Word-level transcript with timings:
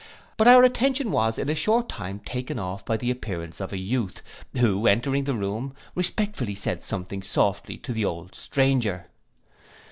But 0.35 0.47
our 0.47 0.63
attention 0.63 1.11
was 1.11 1.37
in 1.37 1.47
a 1.47 1.53
short 1.53 1.87
time 1.87 2.21
taken 2.21 2.57
off 2.57 2.83
by 2.83 2.97
the 2.97 3.11
appearance 3.11 3.59
of 3.61 3.71
a 3.71 3.77
youth, 3.77 4.23
who, 4.57 4.87
entering 4.87 5.25
the 5.25 5.35
room, 5.35 5.75
respectfully 5.93 6.55
said 6.55 6.83
something 6.83 7.21
softly 7.21 7.77
to 7.77 7.93
the 7.93 8.05
old 8.05 8.33
stranger. 8.33 9.05